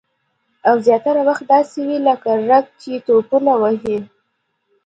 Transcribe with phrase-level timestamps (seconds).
[0.69, 3.97] او زیاتره وخت داسې وي لکه رګ چې ټوپونه وهي